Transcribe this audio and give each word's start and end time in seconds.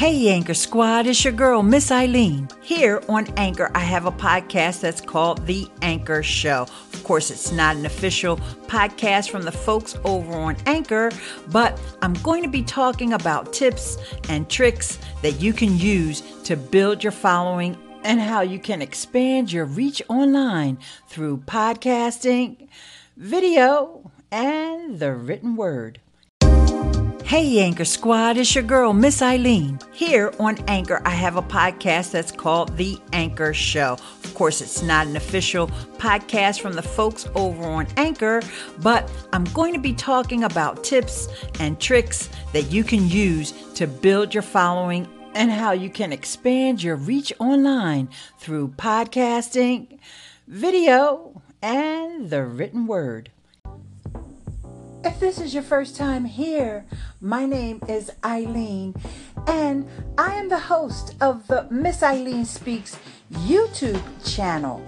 Hey, 0.00 0.30
Anchor 0.30 0.54
Squad, 0.54 1.06
it's 1.06 1.22
your 1.22 1.34
girl, 1.34 1.62
Miss 1.62 1.90
Eileen. 1.90 2.48
Here 2.62 3.02
on 3.06 3.26
Anchor, 3.36 3.70
I 3.74 3.80
have 3.80 4.06
a 4.06 4.10
podcast 4.10 4.80
that's 4.80 5.02
called 5.02 5.46
The 5.46 5.68
Anchor 5.82 6.22
Show. 6.22 6.62
Of 6.94 7.04
course, 7.04 7.30
it's 7.30 7.52
not 7.52 7.76
an 7.76 7.84
official 7.84 8.38
podcast 8.66 9.28
from 9.28 9.42
the 9.42 9.52
folks 9.52 9.98
over 10.06 10.32
on 10.32 10.56
Anchor, 10.64 11.10
but 11.48 11.78
I'm 12.00 12.14
going 12.14 12.42
to 12.42 12.48
be 12.48 12.62
talking 12.62 13.12
about 13.12 13.52
tips 13.52 13.98
and 14.30 14.48
tricks 14.48 14.98
that 15.20 15.32
you 15.32 15.52
can 15.52 15.76
use 15.76 16.22
to 16.44 16.56
build 16.56 17.04
your 17.04 17.12
following 17.12 17.76
and 18.02 18.18
how 18.22 18.40
you 18.40 18.58
can 18.58 18.80
expand 18.80 19.52
your 19.52 19.66
reach 19.66 20.00
online 20.08 20.78
through 21.08 21.42
podcasting, 21.44 22.68
video, 23.18 24.10
and 24.32 24.98
the 24.98 25.12
written 25.12 25.56
word. 25.56 26.00
Hey, 27.30 27.60
Anchor 27.60 27.84
Squad, 27.84 28.38
it's 28.38 28.56
your 28.56 28.64
girl, 28.64 28.92
Miss 28.92 29.22
Eileen. 29.22 29.78
Here 29.92 30.34
on 30.40 30.58
Anchor, 30.66 31.00
I 31.04 31.10
have 31.10 31.36
a 31.36 31.42
podcast 31.42 32.10
that's 32.10 32.32
called 32.32 32.76
The 32.76 32.98
Anchor 33.12 33.54
Show. 33.54 33.92
Of 34.24 34.34
course, 34.34 34.60
it's 34.60 34.82
not 34.82 35.06
an 35.06 35.14
official 35.14 35.68
podcast 35.98 36.60
from 36.60 36.72
the 36.72 36.82
folks 36.82 37.28
over 37.36 37.62
on 37.62 37.86
Anchor, 37.96 38.42
but 38.82 39.08
I'm 39.32 39.44
going 39.44 39.74
to 39.74 39.78
be 39.78 39.92
talking 39.92 40.42
about 40.42 40.82
tips 40.82 41.28
and 41.60 41.78
tricks 41.78 42.28
that 42.52 42.72
you 42.72 42.82
can 42.82 43.08
use 43.08 43.52
to 43.74 43.86
build 43.86 44.34
your 44.34 44.42
following 44.42 45.06
and 45.36 45.52
how 45.52 45.70
you 45.70 45.88
can 45.88 46.12
expand 46.12 46.82
your 46.82 46.96
reach 46.96 47.32
online 47.38 48.08
through 48.40 48.70
podcasting, 48.70 50.00
video, 50.48 51.40
and 51.62 52.28
the 52.28 52.44
written 52.44 52.88
word. 52.88 53.30
If 55.02 55.18
this 55.18 55.40
is 55.40 55.54
your 55.54 55.62
first 55.62 55.96
time 55.96 56.26
here, 56.26 56.84
my 57.22 57.46
name 57.46 57.80
is 57.88 58.12
Eileen, 58.22 58.94
and 59.46 59.88
I 60.18 60.34
am 60.34 60.50
the 60.50 60.58
host 60.58 61.14
of 61.22 61.46
the 61.46 61.66
Miss 61.70 62.02
Eileen 62.02 62.44
Speaks 62.44 62.98
YouTube 63.32 64.02
channel. 64.30 64.84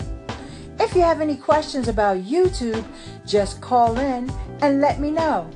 If 0.79 0.95
you 0.95 1.01
have 1.01 1.23
any 1.23 1.37
questions 1.37 1.89
about 1.89 2.19
YouTube, 2.19 2.85
just 3.27 3.63
call 3.63 3.99
in 3.99 4.31
and 4.61 4.83
let 4.83 5.01
me 5.01 5.11
know. 5.11 5.49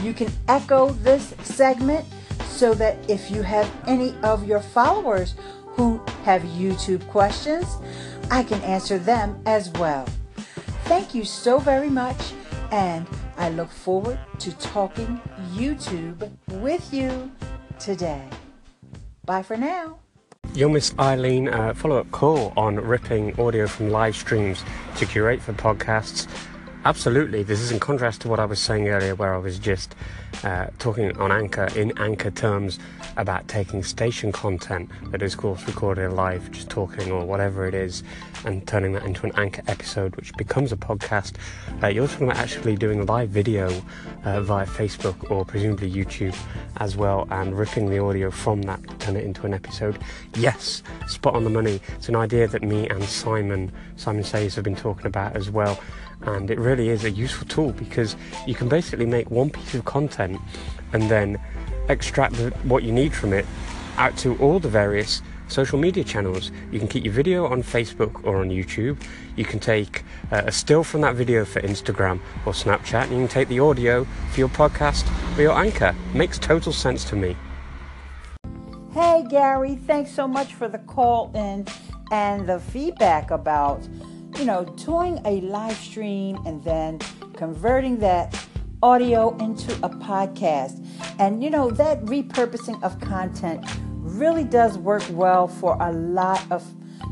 You 0.00 0.14
can 0.14 0.30
echo 0.46 0.90
this 0.90 1.34
segment 1.42 2.06
so 2.44 2.72
that 2.74 3.10
if 3.10 3.32
you 3.32 3.42
have 3.42 3.68
any 3.88 4.14
of 4.22 4.46
your 4.46 4.60
followers 4.60 5.34
who 5.66 5.98
have 6.22 6.42
YouTube 6.42 7.04
questions, 7.08 7.66
I 8.30 8.44
can 8.44 8.60
answer 8.62 8.98
them 8.98 9.42
as 9.44 9.70
well. 9.70 10.06
Thank 10.84 11.16
you 11.16 11.24
so 11.24 11.58
very 11.58 11.90
much, 11.90 12.32
and 12.70 13.08
I 13.36 13.50
look 13.50 13.70
forward 13.70 14.18
to 14.40 14.52
talking 14.58 15.20
YouTube 15.52 16.30
with 16.48 16.92
you 16.92 17.30
today. 17.78 18.28
Bye 19.24 19.42
for 19.42 19.56
now. 19.56 19.98
Yo, 20.54 20.68
Miss 20.68 20.94
Eileen, 20.98 21.48
uh, 21.48 21.74
follow 21.74 21.98
up 21.98 22.10
call 22.12 22.52
on 22.56 22.76
ripping 22.76 23.38
audio 23.38 23.66
from 23.66 23.90
live 23.90 24.16
streams 24.16 24.64
to 24.96 25.04
curate 25.04 25.42
for 25.42 25.52
podcasts. 25.52 26.26
Absolutely, 26.86 27.42
this 27.42 27.58
is 27.58 27.72
in 27.72 27.80
contrast 27.80 28.20
to 28.20 28.28
what 28.28 28.38
I 28.38 28.44
was 28.44 28.60
saying 28.60 28.86
earlier, 28.86 29.16
where 29.16 29.34
I 29.34 29.38
was 29.38 29.58
just 29.58 29.96
uh, 30.44 30.68
talking 30.78 31.18
on 31.18 31.32
Anchor 31.32 31.68
in 31.74 31.92
Anchor 31.98 32.30
terms 32.30 32.78
about 33.16 33.48
taking 33.48 33.82
station 33.82 34.30
content 34.30 34.88
that 35.10 35.20
is, 35.20 35.34
of 35.34 35.40
course, 35.40 35.66
recorded 35.66 36.12
live, 36.12 36.48
just 36.52 36.70
talking 36.70 37.10
or 37.10 37.24
whatever 37.24 37.66
it 37.66 37.74
is, 37.74 38.04
and 38.44 38.64
turning 38.68 38.92
that 38.92 39.02
into 39.02 39.26
an 39.26 39.32
Anchor 39.34 39.62
episode, 39.66 40.14
which 40.14 40.32
becomes 40.34 40.70
a 40.70 40.76
podcast. 40.76 41.32
Uh, 41.82 41.88
you're 41.88 42.06
talking 42.06 42.28
about 42.28 42.38
actually 42.38 42.76
doing 42.76 43.04
live 43.04 43.30
video 43.30 43.82
uh, 44.24 44.40
via 44.42 44.64
Facebook 44.64 45.28
or 45.28 45.44
presumably 45.44 45.90
YouTube 45.90 46.36
as 46.76 46.96
well, 46.96 47.26
and 47.32 47.58
ripping 47.58 47.90
the 47.90 47.98
audio 47.98 48.30
from 48.30 48.62
that 48.62 48.80
to 48.86 48.94
turn 48.98 49.16
it 49.16 49.24
into 49.24 49.44
an 49.44 49.54
episode. 49.54 49.98
Yes, 50.36 50.84
spot 51.08 51.34
on 51.34 51.42
the 51.42 51.50
money. 51.50 51.80
It's 51.96 52.08
an 52.08 52.14
idea 52.14 52.46
that 52.46 52.62
me 52.62 52.88
and 52.88 53.02
Simon 53.02 53.72
Simon 53.96 54.22
Says 54.22 54.54
have 54.54 54.62
been 54.62 54.76
talking 54.76 55.06
about 55.06 55.34
as 55.34 55.50
well 55.50 55.80
and 56.22 56.50
it 56.50 56.58
really 56.58 56.88
is 56.88 57.04
a 57.04 57.10
useful 57.10 57.46
tool 57.46 57.72
because 57.72 58.16
you 58.46 58.54
can 58.54 58.68
basically 58.68 59.06
make 59.06 59.30
one 59.30 59.50
piece 59.50 59.74
of 59.74 59.84
content 59.84 60.40
and 60.92 61.10
then 61.10 61.40
extract 61.88 62.34
the, 62.34 62.50
what 62.64 62.82
you 62.82 62.92
need 62.92 63.14
from 63.14 63.32
it 63.32 63.46
out 63.96 64.16
to 64.18 64.36
all 64.38 64.58
the 64.58 64.68
various 64.68 65.22
social 65.48 65.78
media 65.78 66.04
channels. 66.04 66.50
You 66.70 66.78
can 66.78 66.88
keep 66.88 67.04
your 67.04 67.12
video 67.12 67.46
on 67.46 67.62
Facebook 67.62 68.24
or 68.24 68.38
on 68.38 68.50
YouTube. 68.50 69.00
You 69.36 69.44
can 69.44 69.60
take 69.60 70.02
uh, 70.32 70.42
a 70.46 70.52
still 70.52 70.82
from 70.82 71.02
that 71.02 71.14
video 71.14 71.44
for 71.44 71.60
Instagram 71.62 72.20
or 72.44 72.52
Snapchat, 72.52 73.04
and 73.04 73.12
you 73.12 73.18
can 73.18 73.28
take 73.28 73.48
the 73.48 73.60
audio 73.60 74.04
for 74.32 74.40
your 74.40 74.48
podcast 74.48 75.06
or 75.38 75.42
your 75.42 75.58
anchor. 75.58 75.94
Makes 76.14 76.38
total 76.38 76.72
sense 76.72 77.04
to 77.04 77.16
me. 77.16 77.36
Hey, 78.92 79.24
Gary, 79.28 79.76
thanks 79.76 80.10
so 80.10 80.26
much 80.26 80.54
for 80.54 80.68
the 80.68 80.78
call 80.78 81.30
in 81.34 81.66
and 82.10 82.48
the 82.48 82.60
feedback 82.60 83.30
about 83.30 83.86
you 84.38 84.44
know, 84.44 84.64
doing 84.64 85.20
a 85.24 85.40
live 85.40 85.76
stream 85.76 86.38
and 86.44 86.62
then 86.62 86.98
converting 87.34 87.98
that 88.00 88.46
audio 88.82 89.36
into 89.38 89.72
a 89.82 89.88
podcast. 89.88 90.86
And, 91.18 91.42
you 91.42 91.50
know, 91.50 91.70
that 91.70 92.04
repurposing 92.04 92.82
of 92.82 93.00
content 93.00 93.64
really 94.00 94.44
does 94.44 94.78
work 94.78 95.02
well 95.10 95.48
for 95.48 95.76
a 95.80 95.92
lot 95.92 96.44
of 96.50 96.64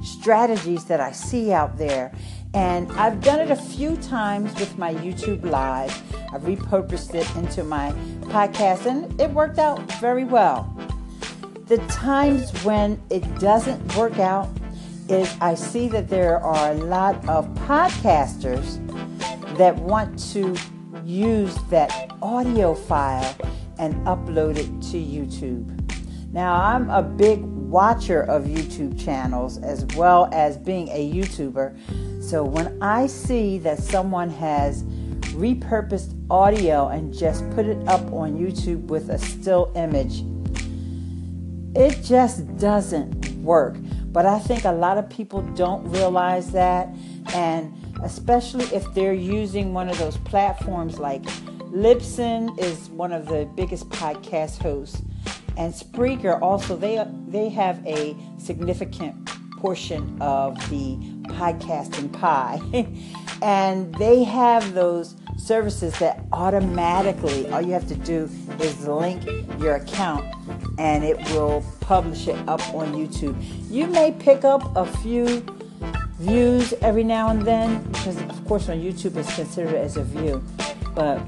strategies 0.03 0.85
that 0.85 1.01
I 1.01 1.13
see 1.13 1.53
out 1.53 1.79
there. 1.79 2.13
And 2.53 2.93
I've 2.93 3.21
done 3.21 3.41
it 3.41 3.51
a 3.51 3.57
few 3.57 3.97
times 3.97 4.55
with 4.61 4.79
my 4.79 4.95
YouTube 4.95 5.45
Live. 5.45 5.91
I've 6.33 6.43
repurposed 6.43 7.15
it 7.15 7.35
into 7.37 7.65
my 7.65 7.93
podcast 8.21 8.87
and 8.87 9.21
it 9.21 9.31
worked 9.31 9.59
out 9.59 9.81
very 10.01 10.25
well. 10.25 10.71
The 11.67 11.79
times 11.89 12.53
when 12.63 13.03
it 13.11 13.23
doesn't 13.39 13.97
work 13.97 14.19
out, 14.19 14.49
is 15.09 15.37
I 15.41 15.55
see 15.55 15.89
that 15.89 16.09
there 16.09 16.41
are 16.41 16.73
a 16.73 16.75
lot 16.75 17.17
of 17.29 17.47
podcasters 17.67 18.79
that 19.59 19.77
want 19.77 20.19
to 20.33 20.57
use 21.05 21.55
that 21.71 22.11
audio 22.23 22.75
file 22.75 23.37
and 23.79 23.95
upload 24.07 24.57
it 24.57 24.67
to 24.91 24.97
YouTube. 24.97 25.71
Now, 26.33 26.55
I'm 26.55 26.91
a 26.91 27.03
big 27.03 27.43
watcher 27.43 28.23
of 28.23 28.45
YouTube 28.45 29.03
channels 29.03 29.59
as 29.59 29.85
well 29.95 30.29
as 30.33 30.57
being 30.57 30.89
a 30.89 31.13
YouTuber. 31.13 32.23
So 32.23 32.43
when 32.43 32.83
I 32.83 33.07
see 33.07 33.59
that 33.59 33.79
someone 33.79 34.31
has 34.31 34.85
repurposed 35.35 36.15
audio 36.31 36.89
and 36.89 37.13
just 37.13 37.49
put 37.51 37.67
it 37.67 37.87
up 37.89 38.01
on 38.13 38.39
YouTube 38.39 38.87
with 38.87 39.11
a 39.11 39.19
still 39.19 39.73
image, 39.77 40.25
it 41.77 42.03
just 42.03 42.57
doesn't 42.57 43.29
work. 43.37 43.77
But 44.15 44.27
I 44.27 44.39
think 44.39 44.65
a 44.65 44.71
lot 44.71 44.97
of 44.97 45.11
people 45.11 45.43
don't 45.57 45.85
realize 45.91 46.53
that. 46.53 46.89
And 47.35 47.75
especially 48.05 48.65
if 48.67 48.95
they're 48.95 49.13
using 49.13 49.75
one 49.75 49.89
of 49.89 49.99
those 49.99 50.17
platforms 50.19 51.01
like 51.01 51.25
Libsyn 51.73 52.57
is 52.61 52.89
one 52.91 53.13
of 53.13 53.27
the 53.27 53.45
biggest 53.57 53.89
podcast 53.91 54.63
hosts. 54.63 55.03
And 55.57 55.75
Spreaker 55.75 56.41
also 56.41 56.77
they 56.77 57.05
they 57.27 57.49
have 57.49 57.85
a 57.85 58.17
significant 58.39 59.27
portion 59.59 60.17
of 60.21 60.55
the 60.71 60.97
podcasting 61.35 62.13
pie. 62.13 62.61
and 63.43 63.93
they 63.97 64.23
have 64.23 64.75
those 64.75 65.17
services 65.37 65.99
that 65.99 66.21
automatically 66.33 67.49
all 67.49 67.61
you 67.61 67.73
have 67.73 67.89
to 67.89 67.97
do 67.97 68.31
is 68.61 68.87
link 68.87 69.25
your 69.59 69.75
account 69.75 70.25
and 70.79 71.05
it 71.05 71.17
will 71.31 71.65
publish 71.81 72.29
it 72.29 72.37
up 72.49 72.61
on 72.75 72.95
YouTube. 72.95 73.37
You 73.71 73.87
may 73.87 74.13
pick 74.13 74.45
up 74.45 74.75
a 74.77 74.87
few 74.87 75.45
views 76.19 76.73
every 76.81 77.05
now 77.05 77.29
and 77.29 77.43
then 77.43 77.83
because 77.93 78.17
of 78.17 78.45
course 78.47 78.69
on 78.69 78.79
YouTube 78.81 79.17
it's 79.17 79.35
considered 79.35 79.75
as 79.75 79.97
a 79.97 80.05
view, 80.05 80.43
but 80.95 81.21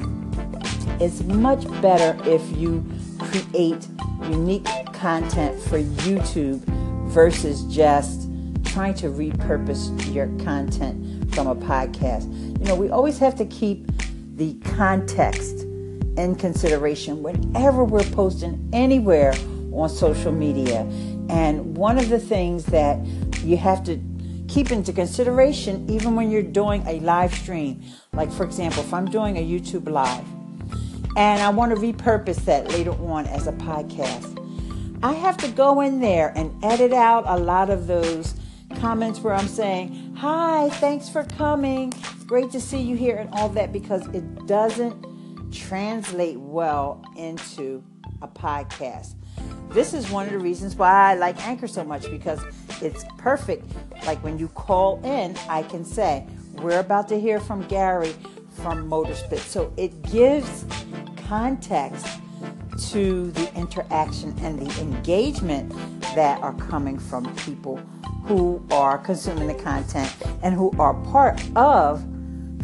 it's 1.01 1.23
much 1.25 1.67
better 1.83 2.19
if 2.29 2.57
you 2.57 2.85
create 3.19 3.87
unique 4.31 4.67
content 4.93 5.61
for 5.63 5.79
YouTube 5.79 6.61
versus 7.09 7.63
just 7.65 8.29
trying 8.65 8.95
to 8.95 9.09
repurpose 9.09 10.15
your 10.15 10.27
content 10.45 11.35
from 11.35 11.47
a 11.47 11.55
podcast. 11.55 12.31
You 12.59 12.65
know, 12.67 12.75
we 12.75 12.91
always 12.91 13.19
have 13.19 13.35
to 13.37 13.45
keep 13.47 13.87
the 14.37 14.55
context 14.77 15.66
in 16.17 16.35
consideration 16.35 17.23
whenever 17.23 17.85
we're 17.85 18.03
posting 18.11 18.69
anywhere 18.73 19.35
on 19.73 19.89
social 19.89 20.33
media. 20.33 20.81
And 21.29 21.77
one 21.77 21.99
of 21.99 22.09
the 22.09 22.19
things 22.19 22.65
that 22.67 23.05
you 23.43 23.57
have 23.57 23.85
to 23.85 24.01
keep 24.49 24.71
into 24.71 24.93
consideration, 24.93 25.89
even 25.91 26.15
when 26.15 26.31
you're 26.31 26.43
doing 26.43 26.83
a 26.87 27.01
live 27.01 27.35
stream, 27.35 27.83
like 28.13 28.31
for 28.33 28.45
example, 28.45 28.83
if 28.83 28.95
I'm 28.95 29.07
doing 29.07 29.37
a 29.37 29.45
YouTube 29.45 29.89
live 29.89 30.25
and 31.17 31.43
I 31.43 31.49
want 31.51 31.75
to 31.75 31.81
repurpose 31.81 32.45
that 32.45 32.69
later 32.69 32.93
on 32.93 33.27
as 33.27 33.47
a 33.47 33.53
podcast, 33.53 34.35
I 35.03 35.13
have 35.13 35.37
to 35.39 35.49
go 35.49 35.83
in 35.83 36.01
there 36.01 36.33
and 36.37 36.53
edit 36.65 36.93
out 36.93 37.25
a 37.27 37.39
lot 37.39 37.71
of 37.71 37.87
those 37.87 38.35
comments 38.81 39.21
where 39.21 39.35
I'm 39.35 39.49
saying, 39.49 40.15
Hi, 40.17 40.71
thanks 40.75 41.09
for 41.09 41.25
coming. 41.25 41.93
Great 42.27 42.51
to 42.53 42.61
see 42.61 42.81
you 42.81 42.97
here, 42.97 43.17
and 43.17 43.31
all 43.35 43.49
that 43.51 43.73
because 43.73 44.07
it 44.09 44.47
doesn't 44.47 45.06
translate 45.57 46.39
well 46.39 47.05
into 47.17 47.83
a 48.23 48.29
podcast. 48.29 49.15
This 49.71 49.95
is 49.95 50.11
one 50.11 50.27
of 50.27 50.33
the 50.33 50.39
reasons 50.39 50.77
why 50.77 51.13
I 51.13 51.15
like 51.15 51.45
Anchor 51.47 51.67
so 51.67 51.85
much 51.85 52.11
because 52.11 52.41
it's 52.81 53.05
perfect. 53.19 53.67
Like 54.07 54.23
when 54.23 54.39
you 54.39 54.49
call 54.49 55.01
in, 55.05 55.37
I 55.49 55.63
can 55.65 55.85
say, 55.85 56.27
We're 56.63 56.81
about 56.81 57.09
to 57.09 57.21
hear 57.21 57.41
from 57.41 57.67
Gary 57.69 58.15
from 58.53 58.89
Motorspit. 58.89 59.39
So 59.41 59.73
it 59.77 60.03
gives 60.11 60.65
context 61.27 62.07
to 62.93 63.31
the 63.33 63.55
interaction 63.55 64.35
and 64.41 64.59
the 64.59 64.81
engagement 64.81 65.71
that 66.15 66.41
are 66.41 66.55
coming 66.55 66.99
from 66.99 67.35
people 67.37 67.77
who 68.25 68.65
are 68.71 68.99
consuming 68.99 69.49
the 69.49 69.55
content 69.55 70.15
and 70.43 70.55
who 70.55 70.73
are 70.79 70.95
part 71.05 71.41
of 71.57 72.05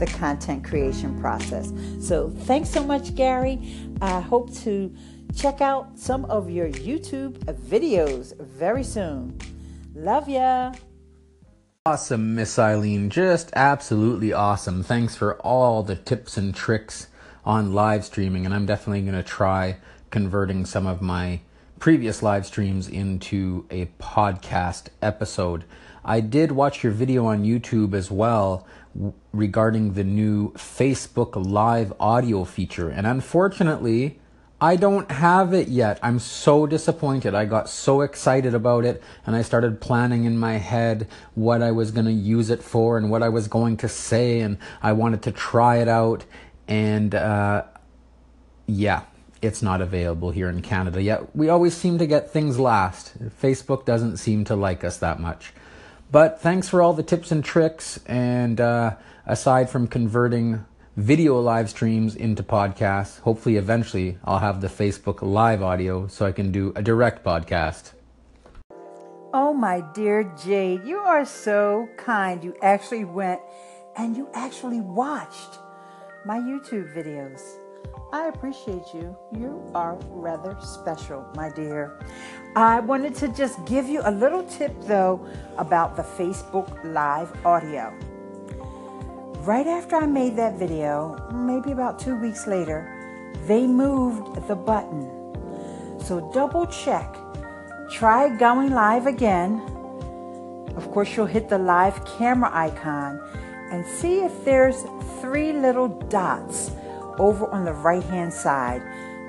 the 0.04 0.12
content 0.18 0.64
creation 0.64 1.16
process. 1.20 1.72
So, 2.00 2.30
thanks 2.30 2.68
so 2.68 2.82
much, 2.82 3.14
Gary. 3.14 3.60
I 4.00 4.20
hope 4.20 4.52
to 4.62 4.92
check 5.32 5.60
out 5.60 5.96
some 5.96 6.24
of 6.24 6.50
your 6.50 6.68
YouTube 6.68 7.38
videos 7.44 8.36
very 8.40 8.82
soon. 8.82 9.38
Love 9.94 10.28
ya. 10.28 10.72
Awesome, 11.86 12.34
Miss 12.34 12.58
Eileen. 12.58 13.10
Just 13.10 13.52
absolutely 13.54 14.32
awesome. 14.32 14.82
Thanks 14.82 15.14
for 15.14 15.36
all 15.40 15.84
the 15.84 15.94
tips 15.94 16.36
and 16.36 16.52
tricks 16.52 17.06
on 17.44 17.72
live 17.72 18.04
streaming, 18.04 18.44
and 18.44 18.52
I'm 18.52 18.66
definitely 18.66 19.02
going 19.02 19.14
to 19.14 19.22
try 19.22 19.76
converting 20.10 20.66
some 20.66 20.86
of 20.88 21.00
my 21.00 21.40
previous 21.78 22.24
live 22.24 22.44
streams 22.44 22.88
into 22.88 23.66
a 23.70 23.86
podcast 24.00 24.88
episode. 25.00 25.64
I 26.04 26.18
did 26.18 26.50
watch 26.50 26.82
your 26.82 26.92
video 26.92 27.26
on 27.26 27.44
YouTube 27.44 27.94
as 27.94 28.10
well 28.10 28.66
regarding 29.32 29.94
the 29.94 30.04
new 30.04 30.52
Facebook 30.52 31.32
Live 31.34 31.92
audio 31.98 32.44
feature, 32.44 32.88
and 32.88 33.06
unfortunately, 33.06 34.18
I 34.62 34.76
don't 34.76 35.10
have 35.10 35.52
it 35.54 35.66
yet. 35.66 35.98
I'm 36.04 36.20
so 36.20 36.68
disappointed. 36.68 37.34
I 37.34 37.46
got 37.46 37.68
so 37.68 38.00
excited 38.02 38.54
about 38.54 38.84
it 38.84 39.02
and 39.26 39.34
I 39.34 39.42
started 39.42 39.80
planning 39.80 40.24
in 40.24 40.38
my 40.38 40.52
head 40.52 41.08
what 41.34 41.62
I 41.62 41.72
was 41.72 41.90
going 41.90 42.06
to 42.06 42.12
use 42.12 42.48
it 42.48 42.62
for 42.62 42.96
and 42.96 43.10
what 43.10 43.24
I 43.24 43.28
was 43.28 43.48
going 43.48 43.76
to 43.78 43.88
say 43.88 44.38
and 44.38 44.58
I 44.80 44.92
wanted 44.92 45.22
to 45.22 45.32
try 45.32 45.78
it 45.78 45.88
out 45.88 46.24
and 46.68 47.12
uh, 47.12 47.64
yeah, 48.68 49.02
it's 49.42 49.62
not 49.62 49.80
available 49.80 50.30
here 50.30 50.48
in 50.48 50.62
Canada 50.62 51.02
yet. 51.02 51.34
We 51.34 51.48
always 51.48 51.76
seem 51.76 51.98
to 51.98 52.06
get 52.06 52.30
things 52.30 52.60
last. 52.60 53.18
Facebook 53.42 53.84
doesn't 53.84 54.18
seem 54.18 54.44
to 54.44 54.54
like 54.54 54.84
us 54.84 54.96
that 54.98 55.18
much. 55.18 55.52
But 56.12 56.42
thanks 56.42 56.68
for 56.68 56.82
all 56.82 56.92
the 56.92 57.02
tips 57.02 57.32
and 57.32 57.42
tricks 57.42 57.98
and 58.04 58.60
uh, 58.60 58.96
aside 59.24 59.70
from 59.70 59.88
converting 59.88 60.66
video 60.94 61.40
live 61.40 61.70
streams 61.70 62.14
into 62.14 62.42
podcasts. 62.42 63.20
Hopefully, 63.20 63.56
eventually, 63.56 64.18
I'll 64.22 64.40
have 64.40 64.60
the 64.60 64.68
Facebook 64.68 65.22
live 65.22 65.62
audio 65.62 66.06
so 66.08 66.26
I 66.26 66.32
can 66.32 66.52
do 66.52 66.70
a 66.76 66.82
direct 66.82 67.24
podcast. 67.24 67.92
Oh, 69.32 69.54
my 69.54 69.80
dear 69.94 70.30
Jade, 70.44 70.84
you 70.84 70.98
are 70.98 71.24
so 71.24 71.88
kind. 71.96 72.44
You 72.44 72.54
actually 72.60 73.06
went 73.06 73.40
and 73.96 74.14
you 74.14 74.28
actually 74.34 74.82
watched 74.82 75.58
my 76.26 76.38
YouTube 76.38 76.94
videos. 76.94 77.40
I 78.12 78.28
appreciate 78.28 78.92
you. 78.92 79.16
You 79.32 79.62
are 79.74 79.96
rather 80.10 80.54
special, 80.60 81.24
my 81.34 81.48
dear. 81.48 81.98
I 82.54 82.80
wanted 82.80 83.14
to 83.16 83.28
just 83.28 83.64
give 83.64 83.88
you 83.88 84.02
a 84.04 84.10
little 84.10 84.44
tip 84.44 84.74
though 84.82 85.26
about 85.56 85.96
the 85.96 86.02
Facebook 86.02 86.68
Live 86.84 87.32
audio. 87.46 87.90
Right 89.46 89.66
after 89.66 89.96
I 89.96 90.04
made 90.04 90.36
that 90.36 90.58
video, 90.58 91.26
maybe 91.32 91.72
about 91.72 91.98
two 91.98 92.14
weeks 92.20 92.46
later, 92.46 92.84
they 93.46 93.66
moved 93.66 94.46
the 94.46 94.56
button. 94.56 95.08
So 95.98 96.30
double 96.34 96.66
check. 96.66 97.16
Try 97.90 98.28
going 98.28 98.72
live 98.72 99.06
again. 99.06 99.62
Of 100.76 100.90
course, 100.90 101.16
you'll 101.16 101.24
hit 101.24 101.48
the 101.48 101.56
live 101.56 102.04
camera 102.04 102.50
icon 102.52 103.18
and 103.70 103.86
see 103.86 104.20
if 104.20 104.44
there's 104.44 104.84
three 105.22 105.54
little 105.54 105.88
dots 105.88 106.71
over 107.18 107.46
on 107.48 107.64
the 107.64 107.72
right 107.72 108.02
hand 108.02 108.32
side. 108.32 108.82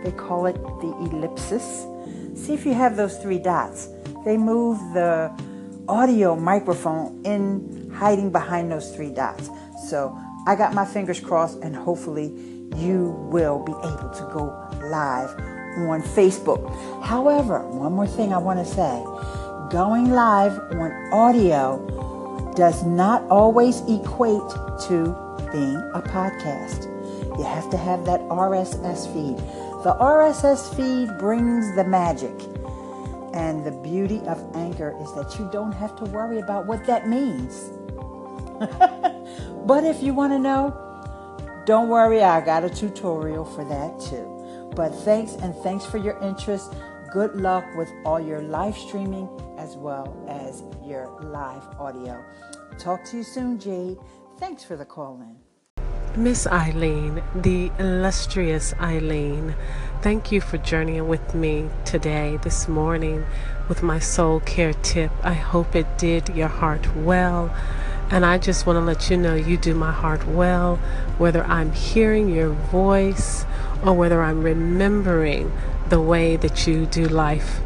They 0.04 0.12
call 0.12 0.46
it 0.46 0.56
the 0.56 0.96
ellipsis. 1.02 1.86
See 2.36 2.54
if 2.54 2.66
you 2.66 2.74
have 2.74 2.96
those 2.98 3.18
three 3.18 3.40
dots. 3.40 3.90
They 4.26 4.38
move 4.38 4.78
the 4.94 5.32
audio 5.88 6.36
microphone 6.36 7.22
in 7.26 7.92
hiding 7.94 8.32
behind 8.32 8.72
those 8.72 8.96
three 8.96 9.12
dots. 9.12 9.50
So 9.90 10.18
I 10.46 10.56
got 10.56 10.74
my 10.74 10.86
fingers 10.86 11.20
crossed, 11.20 11.60
and 11.62 11.76
hopefully, 11.76 12.34
you 12.76 13.12
will 13.32 13.60
be 13.64 13.72
able 13.72 14.10
to 14.10 14.30
go 14.34 14.46
live 14.90 15.30
on 15.78 16.02
Facebook. 16.02 16.62
However, 17.04 17.60
one 17.68 17.94
more 17.94 18.08
thing 18.08 18.34
I 18.34 18.38
want 18.38 18.60
to 18.60 18.66
say 18.66 19.04
going 19.72 20.12
live 20.12 20.60
on 20.74 20.92
audio 21.12 21.80
does 22.56 22.84
not 22.84 23.24
always 23.30 23.82
equate 23.82 24.48
to 24.88 25.16
being 25.52 25.78
a 25.96 26.02
podcast. 26.02 26.93
You 27.38 27.44
have 27.44 27.70
to 27.72 27.78
have 27.78 28.06
that 28.06 28.22
RSS 28.22 29.12
feed. 29.14 29.38
The 29.84 29.96
RSS 30.00 30.76
feed 30.76 31.18
brings 31.18 31.76
the 31.76 31.84
magic. 31.84 32.34
And 33.34 33.66
the 33.66 33.72
beauty 33.72 34.20
of 34.28 34.40
Anchor 34.56 34.96
is 35.02 35.14
that 35.16 35.40
you 35.40 35.50
don't 35.52 35.72
have 35.72 35.96
to 35.98 36.06
worry 36.06 36.40
about 36.40 36.68
what 36.68 36.86
that 36.86 37.08
means. 37.08 37.72
But 39.66 39.86
if 39.86 40.04
you 40.04 40.14
want 40.14 40.34
to 40.34 40.40
know, 40.40 40.76
don't 41.66 41.88
worry, 41.88 42.22
I 42.22 42.42
got 42.42 42.66
a 42.66 42.70
tutorial 42.70 43.46
for 43.46 43.64
that 43.64 44.00
too. 44.00 44.72
But 44.76 44.90
thanks 44.90 45.34
and 45.36 45.56
thanks 45.56 45.86
for 45.86 45.98
your 45.98 46.20
interest. 46.20 46.74
Good 47.14 47.36
luck 47.36 47.64
with 47.78 47.90
all 48.04 48.20
your 48.20 48.42
live 48.42 48.78
streaming 48.78 49.30
as 49.58 49.78
well 49.78 50.14
as 50.28 50.64
your 50.86 51.18
live 51.22 51.64
audio. 51.80 52.22
Talk 52.78 53.06
to 53.06 53.18
you 53.18 53.24
soon, 53.24 53.58
Jade. 53.58 53.98
Thanks 54.38 54.64
for 54.64 54.76
the 54.76 54.86
call 54.86 55.22
in. 55.22 55.43
Miss 56.16 56.46
Eileen, 56.46 57.24
the 57.34 57.72
illustrious 57.80 58.76
Eileen, 58.80 59.56
thank 60.04 60.32
you 60.32 60.42
for 60.42 60.60
journeying 60.60 61.08
with 61.08 61.34
me 61.34 61.70
today, 61.86 62.38
this 62.44 62.68
morning, 62.68 63.26
with 63.68 63.82
my 63.82 63.98
soul 63.98 64.40
care 64.42 64.74
tip. 64.74 65.10
I 65.24 65.34
hope 65.34 65.76
it 65.76 65.98
did 65.98 66.30
your 66.30 66.50
heart 66.50 66.96
well. 66.96 67.52
And 68.12 68.24
I 68.28 68.38
just 68.38 68.68
want 68.68 68.78
to 68.78 68.82
let 68.82 69.10
you 69.10 69.18
know 69.18 69.34
you 69.34 69.58
do 69.58 69.74
my 69.74 69.92
heart 69.92 70.28
well, 70.28 70.76
whether 71.18 71.44
I'm 71.46 71.72
hearing 71.72 72.30
your 72.30 72.50
voice 72.50 73.44
or 73.84 73.94
whether 73.94 74.22
I'm 74.22 74.44
remembering 74.44 75.52
the 75.90 76.00
way 76.00 76.36
that 76.36 76.68
you 76.68 76.86
do 76.86 77.08
life. 77.08 77.60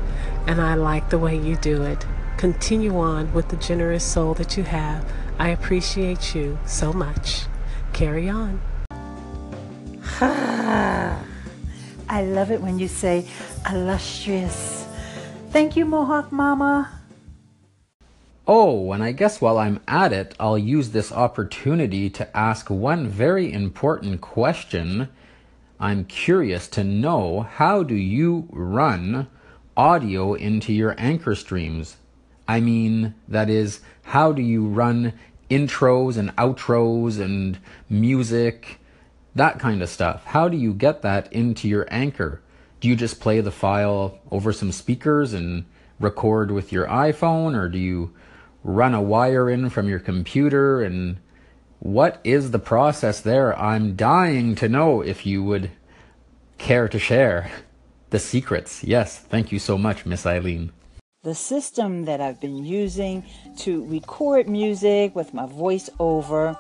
And 0.46 0.62
I 0.62 0.76
like 0.76 1.10
the 1.10 1.20
way 1.20 1.38
you 1.38 1.58
do 1.58 1.84
it. 1.84 2.06
Continue 2.38 2.98
on 2.98 3.34
with 3.34 3.50
the 3.50 3.58
generous 3.58 4.06
soul 4.06 4.36
that 4.36 4.56
you 4.56 4.64
have. 4.64 5.06
I 5.38 5.50
appreciate 5.50 6.34
you 6.34 6.60
so 6.66 6.94
much. 6.94 7.48
Carry 7.98 8.30
on. 8.30 8.62
I 10.22 11.18
love 12.22 12.52
it 12.52 12.62
when 12.62 12.78
you 12.78 12.88
say 12.88 13.26
illustrious. 13.68 14.86
Thank 15.50 15.76
you, 15.76 15.84
Mohawk 15.84 16.32
Mama. 16.32 16.92
Oh, 18.46 18.92
and 18.92 19.02
I 19.02 19.14
guess 19.14 19.42
while 19.42 19.58
I'm 19.58 19.80
at 19.88 20.14
it, 20.14 20.36
I'll 20.40 20.60
use 20.60 20.92
this 20.92 21.12
opportunity 21.12 22.08
to 22.12 22.38
ask 22.38 22.70
one 22.70 23.08
very 23.08 23.52
important 23.52 24.22
question. 24.22 25.10
I'm 25.80 26.06
curious 26.06 26.68
to 26.68 26.84
know 26.84 27.48
how 27.52 27.82
do 27.82 27.96
you 27.96 28.48
run 28.52 29.28
audio 29.76 30.36
into 30.36 30.72
your 30.72 30.94
anchor 31.00 31.34
streams? 31.34 31.98
I 32.48 32.60
mean, 32.60 33.16
that 33.28 33.50
is, 33.50 33.80
how 34.04 34.34
do 34.34 34.44
you 34.44 34.68
run 34.68 35.14
intros 35.50 36.18
and 36.18 36.36
outros 36.36 37.20
and 37.20 37.58
music, 37.90 38.80
that 39.36 39.60
kind 39.60 39.82
of 39.82 39.90
stuff? 39.90 40.24
How 40.26 40.50
do 40.50 40.58
you 40.58 40.74
get 40.74 41.02
that 41.02 41.32
into 41.32 41.68
your 41.68 41.88
anchor? 41.90 42.42
Do 42.80 42.88
you 42.88 42.96
just 42.96 43.20
play 43.20 43.42
the 43.42 43.52
file 43.52 44.20
over 44.32 44.54
some 44.54 44.72
speakers 44.72 45.34
and 45.34 45.66
record 46.00 46.52
with 46.52 46.72
your 46.72 46.88
iPhone, 46.88 47.56
or 47.56 47.70
do 47.70 47.80
you 47.80 48.14
run 48.64 48.94
a 48.94 49.02
wire 49.02 49.50
in 49.50 49.70
from 49.70 49.88
your 49.88 50.00
computer 50.00 50.82
and 50.82 51.18
what 51.80 52.20
is 52.24 52.52
the 52.52 52.60
process 52.60 53.22
there? 53.22 53.58
I'm 53.58 53.96
dying 53.96 54.56
to 54.56 54.68
know 54.68 55.02
if 55.02 55.26
you 55.26 55.44
would 55.44 55.72
care 56.58 56.88
to 56.88 57.00
share 57.00 57.52
the 58.10 58.20
secrets. 58.20 58.84
Yes, 58.84 59.20
thank 59.20 59.52
you 59.52 59.60
so 59.60 59.78
much, 59.78 60.06
Miss 60.06 60.26
Eileen. 60.26 60.72
The 61.28 61.36
system 61.36 62.06
that 62.06 62.22
I've 62.22 62.40
been 62.40 62.64
using 62.64 63.26
to 63.58 63.84
record 63.88 64.48
music 64.48 65.14
with 65.14 65.34
my 65.34 65.46
voiceover 65.46 66.58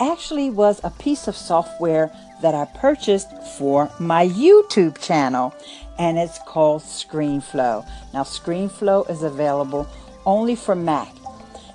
actually 0.00 0.48
was 0.48 0.80
a 0.82 0.88
piece 0.88 1.28
of 1.28 1.36
software 1.36 2.10
that 2.40 2.54
I 2.54 2.64
purchased 2.64 3.28
for 3.58 3.90
my 4.00 4.26
YouTube 4.26 4.96
channel, 4.98 5.54
and 5.98 6.16
it's 6.16 6.38
called 6.46 6.80
ScreenFlow. 6.84 7.86
Now, 8.14 8.22
ScreenFlow 8.22 9.10
is 9.10 9.22
available 9.22 9.86
only 10.24 10.56
for 10.56 10.74
Mac. 10.74 11.12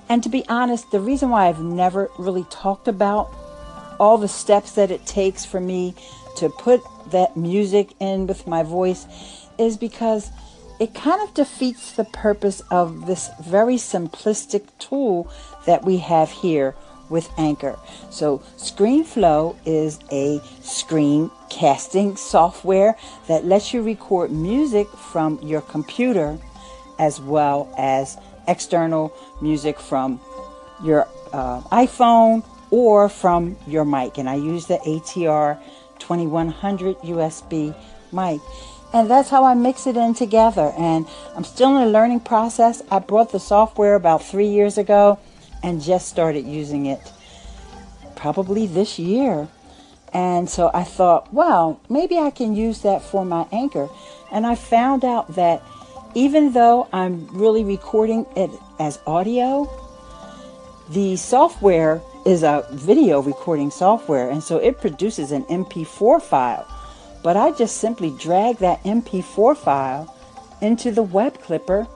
And 0.09 0.23
to 0.23 0.29
be 0.29 0.43
honest, 0.49 0.89
the 0.89 0.99
reason 0.99 1.29
why 1.29 1.47
I've 1.47 1.61
never 1.61 2.09
really 2.17 2.45
talked 2.49 2.87
about 2.87 3.31
all 3.99 4.17
the 4.17 4.27
steps 4.27 4.71
that 4.71 4.89
it 4.89 5.05
takes 5.05 5.45
for 5.45 5.59
me 5.59 5.93
to 6.37 6.49
put 6.49 6.81
that 7.11 7.37
music 7.37 7.93
in 7.99 8.25
with 8.25 8.47
my 8.47 8.63
voice 8.63 9.05
is 9.59 9.77
because 9.77 10.31
it 10.79 10.93
kind 10.93 11.21
of 11.21 11.33
defeats 11.33 11.93
the 11.93 12.05
purpose 12.05 12.61
of 12.71 13.05
this 13.05 13.29
very 13.41 13.75
simplistic 13.75 14.67
tool 14.79 15.31
that 15.65 15.83
we 15.85 15.97
have 15.97 16.31
here 16.31 16.75
with 17.09 17.29
Anchor. 17.37 17.77
So, 18.09 18.39
ScreenFlow 18.57 19.55
is 19.65 19.99
a 20.11 20.39
screencasting 20.61 22.17
software 22.17 22.97
that 23.27 23.45
lets 23.45 23.73
you 23.73 23.83
record 23.83 24.31
music 24.31 24.87
from 24.87 25.39
your 25.41 25.61
computer 25.61 26.39
as 26.99 27.19
well 27.19 27.73
as 27.77 28.17
external 28.47 29.13
music 29.41 29.79
from 29.79 30.19
your 30.83 31.07
uh, 31.31 31.61
iPhone 31.71 32.43
or 32.71 33.09
from 33.09 33.57
your 33.67 33.85
mic. 33.85 34.17
And 34.17 34.29
I 34.29 34.35
use 34.35 34.65
the 34.67 34.77
ATR 34.77 35.59
2100 35.99 36.97
USB 36.99 37.75
mic. 38.11 38.41
And 38.93 39.09
that's 39.09 39.29
how 39.29 39.43
I 39.43 39.55
mix 39.55 39.87
it 39.87 39.97
in 39.97 40.13
together. 40.13 40.71
And 40.77 41.07
I'm 41.35 41.43
still 41.43 41.75
in 41.75 41.87
a 41.87 41.89
learning 41.89 42.19
process. 42.19 42.83
I 42.91 42.99
bought 42.99 43.31
the 43.31 43.39
software 43.39 43.95
about 43.95 44.23
three 44.23 44.47
years 44.47 44.77
ago 44.77 45.17
and 45.63 45.81
just 45.81 46.07
started 46.07 46.45
using 46.45 46.85
it 46.85 47.11
probably 48.15 48.67
this 48.67 48.99
year. 48.99 49.47
And 50.13 50.47
so 50.47 50.69
I 50.73 50.83
thought, 50.83 51.33
well, 51.33 51.81
maybe 51.89 52.19
I 52.19 52.29
can 52.29 52.55
use 52.55 52.81
that 52.83 53.01
for 53.01 53.25
my 53.25 53.47
anchor. 53.51 53.89
And 54.31 54.45
I 54.45 54.53
found 54.53 55.03
out 55.03 55.35
that 55.35 55.63
even 56.13 56.53
though 56.53 56.87
I'm 56.93 57.27
really 57.35 57.63
recording 57.63 58.27
it 58.35 58.51
as 58.79 58.99
audio, 59.07 59.67
the 60.89 61.15
software 61.15 61.99
is 62.27 62.43
a 62.43 62.67
video 62.71 63.23
recording 63.23 63.71
software. 63.71 64.29
And 64.29 64.43
so 64.43 64.57
it 64.57 64.79
produces 64.79 65.31
an 65.31 65.45
MP4 65.45 66.21
file. 66.21 66.67
But 67.23 67.37
I 67.37 67.51
just 67.51 67.77
simply 67.77 68.13
drag 68.19 68.57
that 68.57 68.83
MP4 68.83 69.55
file 69.55 70.13
into 70.61 70.91
the 70.91 71.03
web 71.03 71.41
clipper 71.41 71.87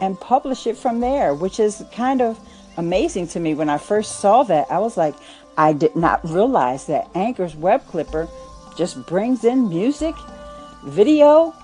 and 0.00 0.18
publish 0.20 0.66
it 0.66 0.76
from 0.76 1.00
there, 1.00 1.34
which 1.34 1.60
is 1.60 1.84
kind 1.92 2.20
of 2.20 2.38
amazing 2.76 3.28
to 3.28 3.40
me. 3.40 3.54
When 3.54 3.68
I 3.68 3.78
first 3.78 4.20
saw 4.20 4.42
that, 4.44 4.70
I 4.70 4.78
was 4.78 4.96
like, 4.96 5.14
I 5.56 5.72
did 5.72 5.94
not 5.94 6.28
realize 6.28 6.86
that 6.86 7.08
Anchor's 7.14 7.54
web 7.54 7.86
clipper 7.86 8.28
just 8.76 9.06
brings 9.06 9.44
in 9.44 9.68
music, 9.68 10.14
video, 10.84 11.54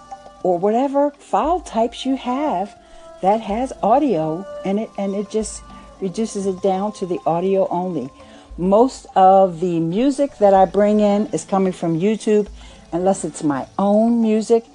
or 0.42 0.58
whatever 0.58 1.10
file 1.12 1.60
types 1.60 2.04
you 2.04 2.16
have 2.16 2.78
that 3.22 3.40
has 3.40 3.72
audio 3.82 4.44
in 4.64 4.78
it, 4.78 4.90
and 4.98 5.14
it 5.14 5.30
just 5.30 5.62
reduces 6.00 6.46
it 6.46 6.60
down 6.62 6.92
to 6.92 7.06
the 7.06 7.18
audio 7.26 7.66
only. 7.68 8.10
Most 8.58 9.06
of 9.16 9.60
the 9.60 9.80
music 9.80 10.38
that 10.38 10.54
I 10.54 10.66
bring 10.66 11.00
in 11.00 11.26
is 11.28 11.44
coming 11.44 11.72
from 11.72 11.98
YouTube 11.98 12.48
unless 12.92 13.24
it's 13.24 13.42
my 13.42 13.66
own 13.78 14.22
music, 14.22 14.66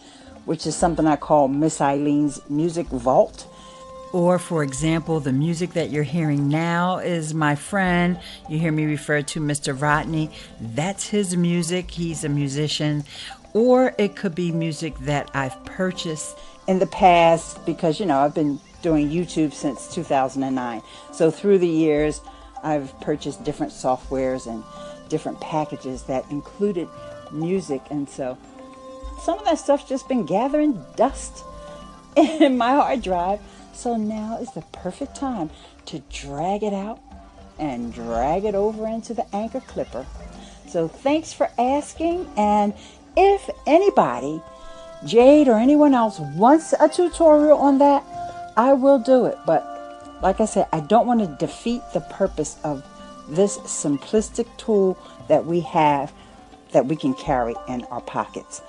which 0.46 0.66
is 0.66 0.76
something 0.76 1.06
I 1.06 1.16
call 1.16 1.48
Miss 1.48 1.80
Eileen's 1.80 2.42
Music 2.50 2.88
Vault. 2.88 3.48
Or, 4.14 4.40
for 4.40 4.62
example, 4.62 5.22
the 5.22 5.32
music 5.32 5.72
that 5.74 5.90
you're 5.90 6.04
hearing 6.04 6.50
now 6.50 6.98
is 6.98 7.34
my 7.34 7.56
friend. 7.56 8.20
You 8.50 8.60
hear 8.60 8.72
me 8.72 8.86
refer 8.86 9.22
to 9.22 9.40
Mr. 9.40 9.80
Rodney. 9.80 10.32
That's 10.60 11.08
his 11.08 11.38
music. 11.38 11.92
He's 11.92 12.26
a 12.26 12.30
musician. 12.30 13.06
Or 13.54 13.96
it 13.98 14.18
could 14.18 14.36
be 14.36 14.52
music 14.52 14.98
that 15.00 15.32
I've 15.34 15.64
purchased 15.64 16.38
in 16.68 16.80
the 16.80 16.88
past 16.88 17.66
because, 17.66 18.00
you 18.00 18.06
know, 18.06 18.20
I've 18.20 18.36
been 18.36 18.60
doing 18.82 19.10
YouTube 19.10 19.54
since 19.54 19.94
2009. 19.94 20.82
So, 21.14 21.32
through 21.32 21.60
the 21.60 21.68
years, 21.68 22.20
I've 22.64 22.98
purchased 23.00 23.44
different 23.46 23.72
softwares 23.72 24.46
and 24.46 24.64
different 25.10 25.40
packages 25.40 26.04
that 26.04 26.30
included 26.32 26.88
music. 27.32 27.82
And 27.90 28.10
so 28.10 28.38
some 29.22 29.40
of 29.40 29.46
that 29.46 29.60
stuff's 29.60 29.88
just 29.88 30.08
been 30.08 30.26
gathering 30.26 30.84
dust 30.96 31.44
in 32.16 32.58
my 32.58 32.72
hard 32.72 33.02
drive. 33.02 33.40
So 33.74 33.96
now 33.96 34.38
is 34.40 34.52
the 34.52 34.62
perfect 34.74 35.16
time 35.16 35.50
to 35.86 36.00
drag 36.10 36.64
it 36.64 36.74
out 36.74 37.00
and 37.58 37.94
drag 37.94 38.44
it 38.46 38.56
over 38.56 38.88
into 38.88 39.14
the 39.14 39.36
Anchor 39.36 39.62
Clipper. 39.62 40.06
So 40.68 40.88
thanks 40.88 41.34
for 41.34 41.50
asking. 41.58 42.30
And 42.38 42.74
if 43.16 43.50
anybody, 43.68 44.42
Jade 45.06 45.48
or 45.48 45.58
anyone 45.58 45.94
else, 45.94 46.20
wants 46.20 46.74
a 46.80 46.90
tutorial 46.90 47.58
on 47.58 47.78
that, 47.80 48.04
I 48.58 48.74
will 48.74 49.00
do 49.00 49.26
it. 49.26 49.38
But 49.46 50.20
like 50.22 50.40
I 50.40 50.46
said, 50.46 50.68
I 50.72 50.80
don't 50.80 51.08
want 51.08 51.20
to 51.22 51.46
defeat 51.46 51.82
the 51.94 52.02
purpose 52.02 52.58
of 52.64 52.84
this 53.30 53.58
simplistic 53.60 54.48
tool 54.58 54.98
that 55.28 55.46
we 55.46 55.62
have 55.62 56.14
that 56.72 56.86
we 56.86 56.96
can 56.96 57.14
carry 57.14 57.56
in 57.68 57.84
our 57.86 58.02
pockets. 58.02 58.62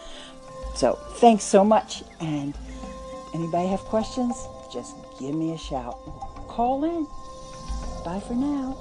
So 0.74 0.98
thanks 1.16 1.44
so 1.44 1.64
much. 1.64 2.02
And 2.20 2.54
anybody 3.34 3.68
have 3.68 3.80
questions? 3.80 4.36
Just 4.72 4.94
give 5.18 5.34
me 5.34 5.52
a 5.52 5.58
shout. 5.58 5.98
Call 6.48 6.84
in. 6.84 7.06
Bye 8.04 8.20
for 8.20 8.34
now. 8.34 8.76